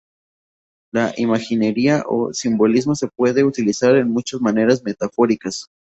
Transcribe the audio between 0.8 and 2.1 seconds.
La imaginería